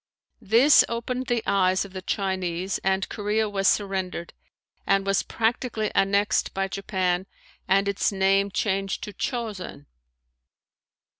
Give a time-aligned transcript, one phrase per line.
[0.41, 4.33] This opened the eyes of the Chinese and Korea was surrendered
[4.87, 7.27] and was practically annexed by Japan
[7.67, 9.85] and its name changed to Chosen.